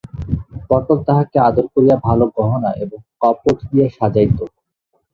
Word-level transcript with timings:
পটল 0.69 0.97
তাহাকে 1.07 1.37
আদর 1.47 1.65
করিয়া 1.73 1.95
ভালো 2.07 2.25
গহনা 2.35 2.71
এবং 2.83 2.99
কপড় 3.21 3.59
দিয়া 3.69 3.87
সাজাইত। 3.97 4.37